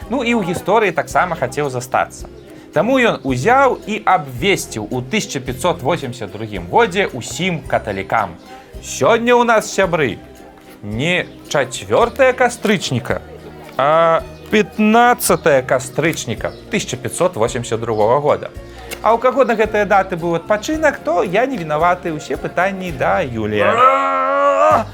Ну 0.09 0.23
і 0.25 0.33
ў 0.33 0.41
гісторыі 0.49 0.91
таксама 0.91 1.37
хацеў 1.37 1.69
застацца. 1.69 2.25
Таму 2.73 2.97
ён 2.97 3.21
узяў 3.25 3.77
і 3.85 4.01
абвесціў 4.05 4.85
у 4.89 5.01
1582 5.01 6.65
годзе 6.69 7.05
усім 7.13 7.61
каталікам. 7.65 8.37
Сёння 8.81 9.33
ў 9.37 9.43
нас 9.45 9.69
сябры 9.69 10.17
не 10.81 11.25
чацвёртая 11.49 12.33
кастрычніка, 12.33 13.21
а 13.77 14.21
15 14.51 15.65
кастрычніка 15.65 16.53
1582 16.69 18.19
года. 18.19 18.49
А 19.01 19.13
ў 19.13 19.17
каго 19.21 19.45
на 19.45 19.53
гэтыя 19.53 19.85
даты 19.85 20.17
быў 20.17 20.41
адпачынак, 20.41 20.99
то 21.05 21.23
я 21.23 21.45
не 21.45 21.57
вінаваты 21.57 22.13
ўсе 22.13 22.37
пытанні 22.37 22.91
да 22.91 23.21
Юлія. 23.21 24.85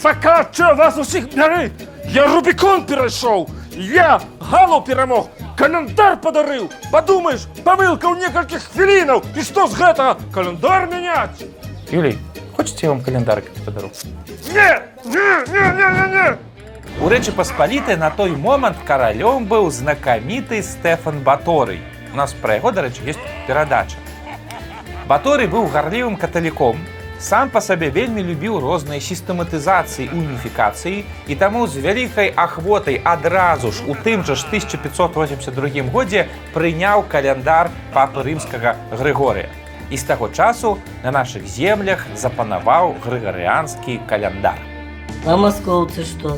Факача, 0.00 0.74
вас 0.74 0.98
усіх 0.98 1.32
бяры! 1.34 1.70
Я 2.12 2.26
Рубікон 2.28 2.84
перайшоў! 2.86 3.48
Я 3.76 4.20
Галу 4.40 4.80
перамог! 4.82 5.28
Календар 5.56 6.16
падарыў! 6.22 6.70
Падумаеш, 6.92 7.46
памылка 7.66 8.06
ў 8.06 8.22
некалькіх 8.22 8.62
хвілінаў! 8.70 9.22
І 9.34 9.42
што 9.42 9.66
з 9.66 9.74
гэтага? 9.74 10.18
Календар 10.34 10.86
мяняць! 10.86 11.46
Юлій, 11.90 12.18
хочаце 12.54 12.86
я 12.86 12.90
вам 12.94 13.02
календарык 13.02 13.50
падару? 13.66 13.90
Не! 14.54 14.82
Не, 15.04 15.30
не, 15.50 15.64
не, 15.74 15.86
не, 15.90 16.06
не! 16.14 16.26
У 17.02 17.10
рэчы 17.10 17.34
паспалітай 17.34 17.96
на 17.98 18.10
той 18.14 18.36
момант 18.38 18.78
каралём 18.86 19.50
быў 19.50 19.70
знакаміты 19.74 20.62
Стэфан 20.62 21.18
Баторый. 21.26 21.82
У 22.12 22.16
нас 22.16 22.34
пра 22.34 22.62
яго, 22.62 22.70
дарэчы, 22.70 23.02
ёсць 23.02 23.18
перадача. 23.48 23.98
Баторый 25.10 25.50
быў 25.50 25.66
гарлівым 25.66 26.14
каталіком, 26.16 26.78
сам 27.24 27.48
па 27.48 27.60
сабе 27.64 27.88
вельмі 27.88 28.20
любіў 28.20 28.58
розныя 28.60 29.00
сістэматызацыі 29.00 30.12
уніфікацыі 30.12 30.98
і 31.32 31.36
таму 31.40 31.64
з 31.66 31.80
вялікай 31.80 32.28
ахвотай 32.36 33.00
адразу 33.00 33.72
ж 33.72 33.86
у 33.88 33.96
тым 33.96 34.24
жа 34.28 34.36
ж 34.36 34.44
1582 34.52 35.88
годзе 35.94 36.26
прыняў 36.52 37.06
каляндар 37.08 37.70
папы 37.96 38.26
рымскага 38.28 38.76
Грыгорыя. 38.92 39.48
І 39.88 39.96
з 39.96 40.04
таго 40.04 40.28
часу 40.28 40.76
на 41.02 41.16
нашых 41.16 41.48
землях 41.48 42.04
запанаваў 42.12 42.92
грыгарыанскі 43.00 44.00
каляндар. 44.04 44.60
А 45.24 45.36
московцы 45.40 46.04
что? 46.04 46.36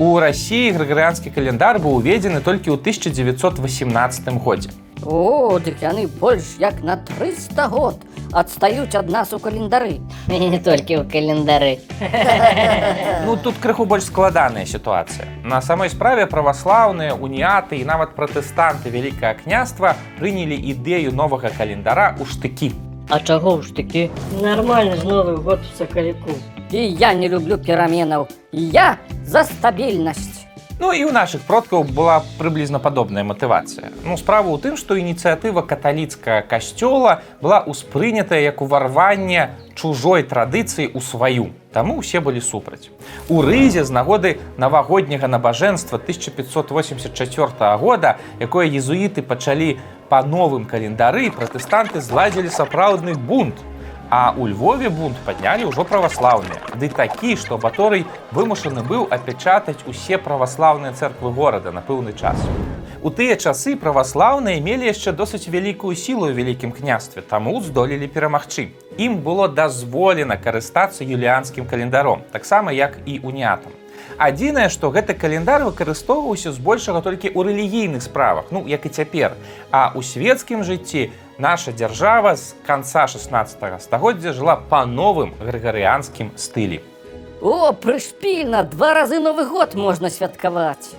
У 0.00 0.16
Расіі 0.16 0.72
грыгарыанскі 0.72 1.28
календар 1.28 1.76
быў 1.76 2.00
уведзены 2.00 2.40
толькі 2.40 2.72
ў 2.72 2.80
1918 2.80 4.32
годзе. 4.40 4.72
О, 5.04 5.58
дык 5.58 5.82
яны 5.82 6.06
больш 6.06 6.56
як 6.58 6.82
на 6.82 6.96
300 6.96 7.68
год 7.68 7.98
адстаюць 8.32 8.94
ад 8.94 9.10
нас 9.10 9.32
у 9.32 9.38
календары. 9.38 10.00
И 10.28 10.38
не 10.52 10.58
только 10.58 11.00
у 11.00 11.04
календары. 11.04 11.78
Ну 13.26 13.36
тут 13.36 13.56
крыху 13.58 13.84
больш 13.84 14.04
складаная 14.04 14.66
сітуацыя. 14.66 15.26
На 15.44 15.62
самой 15.62 15.90
справе 15.90 16.26
праваслаўныя 16.26 17.14
уніяты 17.14 17.78
і 17.78 17.84
нават 17.84 18.14
пратэстанты 18.16 18.90
вялікае 18.90 19.34
княства 19.34 19.96
прынялі 20.18 20.56
ідэю 20.56 21.12
новага 21.12 21.50
календара 21.50 22.16
ў 22.18 22.26
штыкі. 22.26 22.72
А 23.08 23.20
чаго 23.20 23.62
ж 23.62 23.74
такі? 23.74 24.10
Нормальны 24.40 24.96
ж 24.96 25.04
Новый 25.04 25.36
год 25.36 25.60
в 25.60 25.76
Соколику. 25.78 26.30
І 26.70 26.94
я 26.94 27.12
не 27.14 27.28
люблю 27.28 27.58
пераменаў. 27.58 28.28
Я 28.52 28.96
за 29.24 29.44
стабільнасць. 29.44 30.41
Ну 30.82 30.90
і 30.90 31.06
ў 31.06 31.14
нашых 31.14 31.46
продкаў 31.46 31.84
была 31.86 32.26
прыблізна 32.42 32.82
падобная 32.82 33.22
матывацыя. 33.22 33.94
Ну 34.02 34.18
справа 34.18 34.50
ў 34.50 34.58
тым, 34.58 34.74
што 34.74 34.98
ініцыятыва 34.98 35.62
каталіцкага 35.62 36.42
касцёла 36.42 37.22
была 37.38 37.62
ўспрынятая 37.70 38.42
як 38.42 38.58
уварванне 38.66 39.54
чужой 39.78 40.26
традыцыі 40.26 40.90
ў 40.90 40.98
сваю. 40.98 41.54
Таму 41.70 42.02
ўсе 42.02 42.18
былі 42.18 42.42
супраць. 42.42 42.90
У 43.30 43.46
рызе 43.46 43.86
з 43.86 43.94
нагоды 43.94 44.42
навагодняга 44.58 45.30
набажэнства 45.30 46.02
1584 46.02 47.78
года, 47.78 48.18
якое 48.42 48.66
езуіты 48.66 49.22
пачалі 49.22 49.78
па 50.10 50.26
новым 50.26 50.66
календары, 50.66 51.30
пратэстанты 51.30 52.02
зладзілі 52.02 52.50
сапраўдны 52.50 53.14
бунт. 53.14 53.54
А 54.14 54.34
у 54.36 54.46
Львове 54.46 54.90
бунт 54.92 55.16
паднялі 55.24 55.64
ўжо 55.72 55.86
праваслаўныя. 55.88 56.76
Ды 56.76 56.92
такі, 56.92 57.32
што 57.32 57.56
Баторый 57.56 58.04
вымушаны 58.36 58.84
быў 58.84 59.06
апячатаць 59.08 59.88
усе 59.88 60.18
праваслаўныя 60.20 60.92
цэрквы 60.92 61.32
горада 61.32 61.72
на 61.72 61.80
пэўны 61.80 62.12
час. 62.12 62.36
У 63.00 63.08
тыя 63.08 63.40
часы 63.40 63.72
праваслаўныя 63.72 64.60
мелі 64.60 64.84
яшчэ 64.92 65.16
досыць 65.16 65.48
вялікую 65.48 65.96
сілу 65.96 66.28
ў 66.28 66.36
вялікім 66.36 66.76
княстве, 66.76 67.24
таму 67.24 67.56
здолелі 67.64 68.04
перамагчы. 68.04 68.76
Ім 69.00 69.24
было 69.24 69.48
дазволена 69.48 70.36
карыстацца 70.36 71.08
юліанскім 71.08 71.64
календаром, 71.64 72.20
таксама 72.36 72.76
як 72.76 73.00
і 73.08 73.16
уніатам. 73.24 73.72
Адзінае, 74.20 74.68
што 74.68 74.92
гэты 74.92 75.16
календар 75.16 75.64
выкарыстоўваўся 75.64 76.52
збольшага 76.52 77.00
толькі 77.00 77.32
ў 77.32 77.48
рэлігійных 77.48 78.04
справах, 78.04 78.52
ну 78.52 78.68
як 78.68 78.84
і 78.84 78.92
цяпер. 78.92 79.40
А 79.72 79.96
ў 79.96 80.04
свецкім 80.04 80.68
жыцці 80.68 81.08
наша 81.42 81.72
дзяржава 81.72 82.36
з 82.36 82.54
канца 82.66 83.08
16 83.10 83.82
стагоддзя 83.82 84.32
жыла 84.32 84.54
па 84.70 84.86
новым 84.86 85.34
грыгарыянскім 85.42 86.30
стылі. 86.38 86.78
О, 87.42 87.72
прышпільна, 87.74 88.62
два 88.62 88.94
разы 88.94 89.18
Новы 89.18 89.50
год 89.50 89.74
можна 89.74 90.10
святкаваць. 90.10 90.94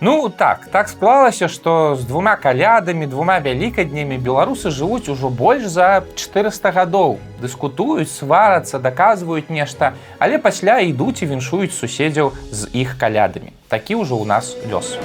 Ну 0.00 0.28
так, 0.28 0.66
так 0.72 0.88
склалася, 0.88 1.46
што 1.48 1.94
з 1.94 2.04
двума 2.04 2.34
калядамі, 2.36 3.06
двума 3.06 3.38
вялікаднямі 3.38 4.18
беларусы 4.18 4.74
жывуць 4.74 5.08
ужо 5.08 5.30
больш 5.30 5.70
за 5.70 6.02
400 6.16 6.74
гадоў. 6.74 7.16
Дыскутуюць, 7.40 8.10
сварацца, 8.10 8.82
даказваюць 8.82 9.48
нешта, 9.48 9.94
але 10.18 10.42
пасля 10.42 10.82
ідуць 10.82 11.22
і 11.22 11.30
віншуюць 11.30 11.72
суседзяў 11.72 12.34
з 12.50 12.68
іх 12.74 12.98
калядамі. 12.98 13.54
Такі 13.70 14.02
ўжо 14.02 14.18
ў 14.18 14.26
нас 14.26 14.52
лёс. 14.68 14.98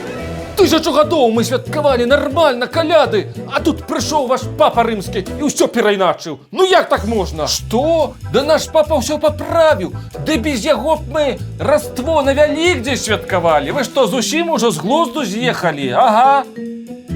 Тысячу 0.57 0.91
гадоў 0.93 1.31
мы 1.31 1.43
святкавалі 1.43 2.05
нармальна 2.05 2.67
каляды, 2.67 3.33
а 3.51 3.59
тут 3.59 3.85
прыйшоў 3.87 4.27
ваш 4.27 4.41
папа 4.59 4.83
рымскі 4.83 5.23
і 5.39 5.47
ўсё 5.47 5.67
перайначыў. 5.67 6.37
Ну 6.51 6.65
як 6.65 6.89
так 6.89 7.05
можна? 7.05 7.47
Што? 7.47 8.13
Да 8.33 8.43
наш 8.43 8.67
папа 8.67 8.99
ўсё 8.99 9.17
паправіў. 9.17 9.95
Ды 10.25 10.37
без 10.37 10.65
яго 10.65 10.97
б 10.97 11.01
мы 11.09 11.25
раство 11.59 12.21
на 12.21 12.35
вялікдзень 12.37 12.97
святкавалі. 12.97 13.71
Вы 13.71 13.83
што, 13.83 14.07
зусім 14.07 14.51
ужо 14.51 14.71
з 14.71 14.77
глузду 14.77 15.25
з'ехалі? 15.25 15.89
Ага. 15.95 16.43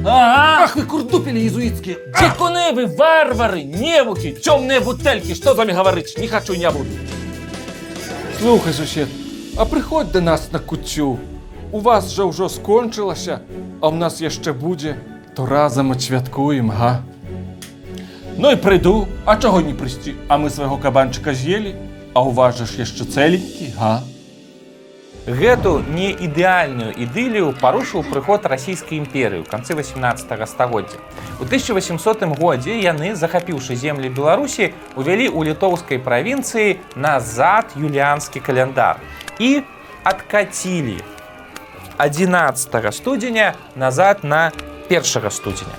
Ага. 0.05 0.63
Ах 0.65 0.75
вы 0.75 0.85
курдупелі 0.85 1.41
езуіцкія. 1.45 1.97
Дзікуны 2.17 2.73
вы, 2.77 2.85
варвары, 2.97 3.63
невукі, 3.65 4.37
цёмныя 4.41 4.81
бутэлькі. 4.81 5.35
Што 5.35 5.53
з 5.53 5.57
вамі 5.57 5.73
гаварыць? 5.73 6.17
Не 6.17 6.27
хачу, 6.27 6.55
не 6.55 6.69
буду. 6.69 6.89
Слухай, 8.39 8.73
сусед, 8.73 9.09
а 9.57 9.65
прыходь 9.65 10.11
да 10.11 10.21
нас 10.21 10.51
на 10.51 10.59
куцю. 10.59 11.17
У 11.75 11.79
вас 11.79 12.07
жа 12.15 12.23
ўжо 12.23 12.47
скончылася, 12.47 13.43
а 13.83 13.91
ў 13.91 13.99
нас 13.99 14.23
яшчэ 14.23 14.55
будзе, 14.55 14.95
то 15.35 15.43
разам 15.43 15.91
адсвяткуем, 15.91 16.71
га. 16.71 17.03
Ну 18.39 18.47
і 18.47 18.55
прыйду, 18.55 19.09
а 19.27 19.35
чаго 19.35 19.59
не 19.59 19.73
прыйсці? 19.75 20.13
А 20.31 20.39
мы 20.39 20.47
свайго 20.47 20.77
кабанчыка 20.79 21.33
з'елі, 21.35 21.75
а 22.15 22.23
ў 22.23 22.31
вас 22.31 22.55
жа 22.55 22.67
ж 22.71 22.79
яшчэ 22.79 23.03
цэленькі, 23.11 23.67
га? 23.75 24.07
Гэту 25.27 25.83
неідэальную 25.83 26.95
ідылію 26.95 27.51
парушыў 27.59 28.07
прыход 28.07 28.47
расійскай 28.47 28.95
імперыі 29.03 29.43
ў 29.43 29.49
канцы 29.51 29.75
18 29.75 30.31
стагоддзя. 30.47 31.03
У 31.41 31.49
1800 31.49 32.39
годзе 32.39 32.79
яны, 32.79 33.19
захапіўшы 33.19 33.75
землі 33.75 34.07
Беларусі, 34.15 34.71
увялі 34.95 35.27
ў 35.27 35.51
літоўскай 35.51 35.99
правінцыі 35.99 36.79
назад 36.95 37.75
юліанскі 37.75 38.39
каляндар 38.39 39.03
і 39.43 39.59
адкацілі 40.07 41.03
11 41.97 42.93
студзеня 42.93 43.55
назад 43.75 44.23
на 44.23 44.51
1 44.89 45.31
студзеня. 45.31 45.75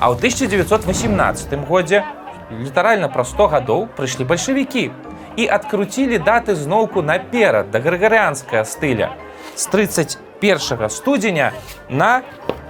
А 0.00 0.10
ў 0.10 0.16
1918 0.16 1.68
годзе 1.68 2.04
літаральна 2.50 3.08
праз 3.08 3.30
100 3.36 3.48
гадоў 3.48 3.86
прыйшлі 3.96 4.24
бальшавікі 4.24 4.90
і 5.36 5.44
адкруцілі 5.46 6.18
даты 6.18 6.54
зноўку 6.54 7.02
наперад 7.02 7.70
да 7.70 7.78
грыгарыанскага 7.80 8.64
стыля 8.64 9.12
з 9.56 9.66
31 9.66 10.90
студзеня 10.90 11.52
на 11.88 12.22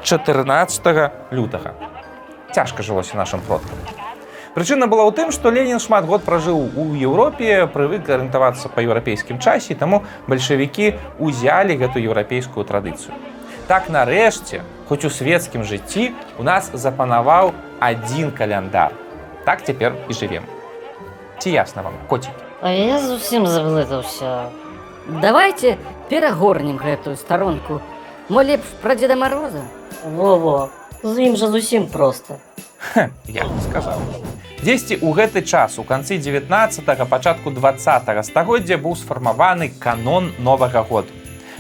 14 0.03 1.31
лютага. 1.31 1.75
Цяжка 2.53 2.83
жылося 2.83 3.17
нашым 3.17 3.41
продкам. 3.41 3.79
Прычына 4.61 4.93
была 4.93 5.09
ў 5.09 5.17
тым, 5.17 5.29
што 5.33 5.49
Ленін 5.49 5.81
шмат 5.81 6.05
год 6.05 6.21
пражыў 6.21 6.77
у 6.77 6.83
Еўропе, 6.93 7.65
прывык 7.65 8.05
арыентавацца 8.13 8.69
па 8.69 8.85
еўрапейскім 8.85 9.39
часе, 9.41 9.73
таму 9.73 10.05
бальшавікі 10.29 11.01
ўзялі 11.17 11.81
гэту 11.81 11.97
еўрапейскую 11.97 12.69
традыцыю. 12.69 13.17
Так 13.73 13.89
нарэшце, 13.89 14.61
хоць 14.85 15.09
у 15.09 15.11
свецкім 15.17 15.65
жыцці 15.65 16.13
у 16.37 16.45
нас 16.45 16.69
запанаваў 16.77 17.55
адзін 17.81 18.37
каляндар. 18.37 18.93
Так 19.49 19.65
цяпер 19.65 19.97
і 19.97 20.19
жывем. 20.21 20.45
Ці 21.41 21.57
ясна 21.57 21.81
вам, 21.81 21.97
коці. 22.05 22.29
А 22.61 22.69
я 22.69 23.01
зусім 23.01 23.49
ўсё. 23.49 24.53
Давайте 25.25 25.81
перагорнем 26.13 26.77
гэтую 26.77 27.17
старонку. 27.17 27.81
Мо 28.29 28.45
лепш 28.45 28.69
пра 28.85 28.93
Дзеда 28.93 29.17
Мороза. 29.17 29.65
Во-во, 30.05 30.69
з 31.01 31.17
ім 31.33 31.41
жа 31.41 31.49
зусім 31.49 31.89
проста. 31.89 32.37
Я 33.29 33.45
б 33.45 33.61
сказаў. 33.71 34.01
Дзесьці 34.61 35.01
ў 35.01 35.09
гэты 35.17 35.41
час 35.43 35.79
у 35.81 35.85
канцы 35.85 36.19
19 36.19 36.85
пачатку 37.09 37.51
20 37.51 38.25
стагоддзя 38.27 38.77
быў 38.77 38.97
сфармаваны 38.97 39.73
канон 39.79 40.33
новага 40.39 40.83
году. 40.83 41.13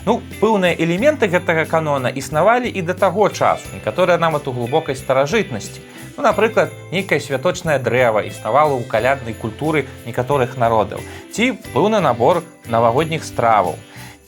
Ну, 0.04 0.20
пэўныя 0.40 0.76
элементы 0.80 1.28
гэтага 1.28 1.64
канона 1.68 2.08
існавалі 2.08 2.68
і 2.68 2.82
да 2.82 2.94
таго 2.96 3.28
часу, 3.28 3.68
некаторыя 3.72 4.16
нават 4.16 4.48
у 4.48 4.52
глубокай 4.52 4.96
старажытнасці. 4.96 5.80
Ну, 6.16 6.24
напрыклад, 6.24 6.72
нейкае 6.92 7.20
святочнае 7.20 7.78
дрэва 7.78 8.24
існавала 8.24 8.76
ў 8.80 8.84
каляднай 8.88 9.36
культуры 9.36 9.84
некаторых 10.04 10.56
народаў. 10.56 11.04
Ці 11.32 11.52
пэўны 11.76 12.00
набор 12.00 12.42
навагодніх 12.68 13.24
страваў. 13.24 13.76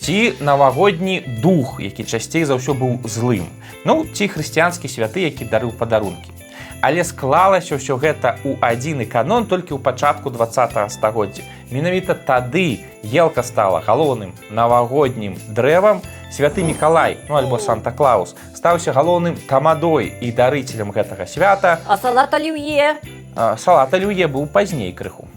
Ці 0.01 0.35
навагодні 0.41 1.41
дух, 1.41 1.81
які 1.81 2.05
часцей 2.05 2.45
за 2.45 2.61
ўсё 2.61 2.77
быў 2.77 3.01
злым. 3.09 3.49
Ну, 3.85 4.05
ці 4.13 4.29
хрысціянскі 4.29 4.93
святы, 4.93 5.25
які 5.25 5.49
дарыў 5.49 5.73
падарункі. 5.73 6.42
Але 6.83 7.05
склалася 7.07 7.79
ўсё 7.79 7.95
гэта 7.95 8.43
ў 8.43 8.59
адзіны 8.59 9.07
канон 9.07 9.47
толькі 9.47 9.79
ў 9.79 9.81
пачатку 9.81 10.35
20 10.35 10.91
стагоддзя. 10.91 11.47
Менавіта 11.71 12.19
тады 12.19 12.83
елка 13.07 13.47
стала 13.47 13.79
галоўным 13.87 14.35
навагоднім 14.51 15.39
дрэвам, 15.55 16.03
святы 16.35 16.67
Мікалай, 16.67 17.23
ну 17.31 17.39
альбо 17.39 17.63
Санта-Клаус, 17.63 18.35
стаўся 18.59 18.91
галоўным 18.91 19.39
тамадой 19.47 20.11
і 20.21 20.35
дарыцелем 20.35 20.91
гэтага 20.91 21.31
свята. 21.31 21.79
А 21.87 21.95
салат 21.95 22.35
аліўе. 22.35 22.99
А, 23.39 23.57
Салат 23.57 23.95
алюе 23.95 24.27
быў 24.27 24.51
пазней 24.51 24.93
крыху. 24.93 25.31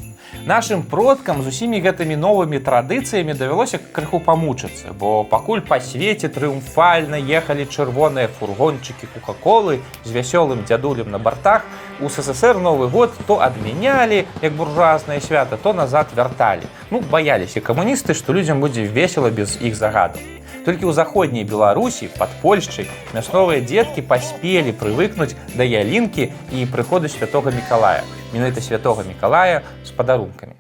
Нашым 0.46 0.84
продкам 0.86 1.42
з 1.42 1.50
усімі 1.50 1.80
гэтымі 1.82 2.14
новымі 2.22 2.60
традыцыямі 2.62 3.34
давялося 3.34 3.80
крыху 3.96 4.20
памучыцца, 4.22 4.94
бо 4.94 5.24
пакуль 5.26 5.64
па 5.66 5.80
свеце 5.82 6.30
трыумфальна 6.30 7.18
ехалі 7.18 7.66
чырвоныя 7.66 8.30
фургончыкі 8.30 9.10
кука-колы 9.16 9.82
з 10.06 10.14
вясёлым 10.14 10.62
дзядулем 10.70 11.10
на 11.10 11.18
бартах, 11.18 11.66
у 11.98 12.14
ССР 12.14 12.62
новы 12.62 12.94
год 12.94 13.18
то 13.26 13.42
адмянялі 13.42 14.22
як 14.46 14.54
буржуазнае 14.54 15.18
свята, 15.18 15.58
то 15.58 15.74
назад 15.74 16.14
вярталі. 16.14 16.70
Ну 16.94 17.02
баяліся 17.02 17.58
камуністы, 17.58 18.14
што 18.14 18.30
людзям 18.30 18.62
будзе 18.62 18.86
весела 18.86 19.34
без 19.34 19.58
іх 19.58 19.74
загадаў. 19.74 20.22
Толькі 20.66 20.90
ў 20.90 20.98
заходняй 20.98 21.46
Беларусі 21.46 22.10
пад 22.18 22.34
Польшчай 22.42 22.90
мясцовыя 23.14 23.62
дзеткі 23.62 24.02
паспелі 24.10 24.74
прывыкнуць 24.74 25.38
да 25.54 25.62
ялінкі 25.62 26.34
і 26.50 26.66
прыходу 26.74 27.06
святога 27.06 27.54
Мікалая. 27.54 28.02
Менавіта 28.34 28.66
святога 28.66 29.06
Мікалая 29.06 29.62
з 29.86 29.94
падарункамі. 29.94 30.58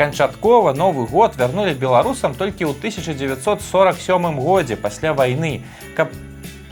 Канчаткова 0.00 0.72
новы 0.72 1.04
год 1.06 1.36
вярнулі 1.36 1.76
беларусам 1.76 2.32
толькі 2.34 2.64
ў 2.64 2.72
1947 2.72 4.40
годзе 4.40 4.80
пасля 4.80 5.12
вайны, 5.12 5.60
каб 5.94 6.08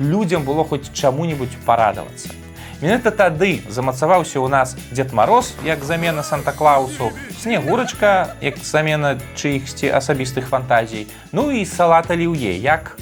людзям 0.00 0.48
было 0.48 0.64
хоць 0.64 0.88
чаму-небудзь 0.90 1.60
парадавацца. 1.68 2.41
Менавіта 2.82 3.14
тады 3.14 3.62
замацаваўся 3.70 4.42
ў 4.42 4.50
нас 4.50 4.74
Дед 4.90 5.14
Мароз 5.14 5.54
як 5.62 5.86
замена 5.86 6.26
Санта-Клаусу, 6.26 7.14
снегурачка 7.38 8.34
як 8.42 8.58
замена 8.58 9.22
чыихсьці 9.38 9.86
асабістых 9.94 10.50
фантазій, 10.50 11.06
ну 11.30 11.54
і 11.54 11.62
салат 11.62 12.10
аліўе 12.10 12.58
як 12.58 12.98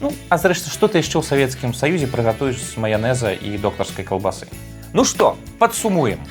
Ну, 0.00 0.10
а 0.32 0.40
зрэшты, 0.40 0.72
што 0.72 0.88
ты 0.88 1.04
яшчэ 1.04 1.20
ў 1.20 1.24
Савецкім 1.28 1.76
Саюзе 1.76 2.08
прыгатуеш 2.08 2.56
з 2.56 2.80
маянеза 2.80 3.36
і 3.36 3.60
доктарскай 3.60 4.00
калбасы. 4.00 4.48
Ну 4.96 5.04
што, 5.04 5.36
падсумуем. 5.60 6.24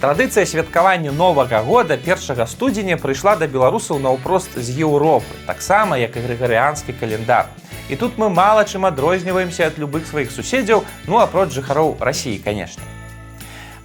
Традыцыя 0.00 0.46
святкавання 0.46 1.12
новага 1.12 1.60
года 1.60 1.92
1 1.94 2.46
студзеня 2.48 2.96
прыйшла 2.96 3.34
да 3.36 3.44
беларусаў 3.44 3.98
наўпрост 4.00 4.56
з 4.56 4.72
Еўропы, 4.80 5.28
таксама 5.44 5.98
як 6.00 6.16
і 6.16 6.24
грыгарыанскі 6.24 6.96
календар. 6.96 7.52
І 7.92 8.00
тут 8.00 8.16
мы 8.16 8.30
мала 8.32 8.64
чым 8.64 8.88
адрозніваемся 8.88 9.68
ад 9.68 9.76
любых 9.76 10.08
сваіх 10.08 10.32
суседзяў, 10.32 10.88
ну 11.04 11.20
апроч 11.20 11.52
жыхароў 11.52 12.00
рассіі, 12.00 12.40
канешне. 12.40 12.80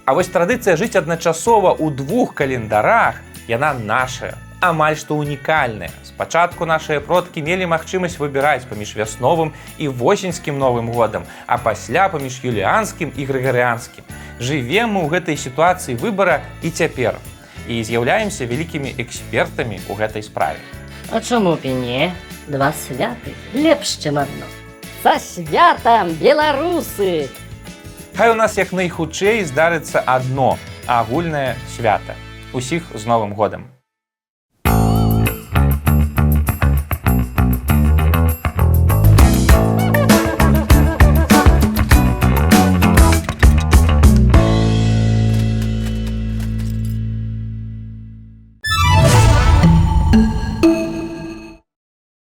А 0.06 0.16
вось 0.16 0.32
традыцыя 0.32 0.80
жыць 0.80 0.96
адначасова 0.96 1.76
ў 1.76 1.92
двух 1.92 2.32
календарах 2.32 3.20
яна 3.44 3.76
нашая, 3.76 4.40
амаль 4.70 4.96
што 4.96 5.16
унікальная. 5.16 5.90
Спачатку 6.02 6.66
нашыя 6.66 7.00
продкі 7.00 7.42
мелі 7.42 7.70
магчымасць 7.70 8.18
выбіраць 8.18 8.66
паміж 8.66 8.96
вясновым 8.96 9.52
і 9.78 9.88
восеньскім 9.88 10.58
новым 10.58 10.90
годам, 10.92 11.24
а 11.46 11.58
пасля 11.58 12.08
паміж 12.08 12.40
юліанскім 12.42 13.12
і 13.16 13.26
грыгарыанскім. 13.26 14.04
Жывем 14.40 14.96
мы 14.96 15.04
ў 15.04 15.08
гэтай 15.16 15.36
сітуацыі 15.36 15.96
выбара 15.96 16.42
і 16.62 16.70
цяпер 16.70 17.16
і 17.68 17.82
з'яўляемся 17.84 18.46
вялікімі 18.46 18.94
экспертамі 18.98 19.80
ў 19.88 19.92
гэтай 19.96 20.22
справе. 20.22 20.60
А 21.10 21.20
чаму 21.20 21.56
б 21.56 21.66
не? 21.66 22.12
Два 22.46 22.72
святы 22.72 23.34
лепш, 23.54 23.98
чым 23.98 24.18
адно. 24.18 24.46
Са 25.02 25.18
святам, 25.18 26.14
беларусы! 26.18 27.28
Хай 28.16 28.30
у 28.30 28.34
нас 28.34 28.56
як 28.56 28.72
найхутчэй 28.72 29.44
здарыцца 29.44 30.00
адно 30.00 30.58
агульнае 30.86 31.56
свята. 31.76 32.14
Усіх 32.52 32.88
з 32.94 33.04
новым 33.04 33.34
годам. 33.34 33.75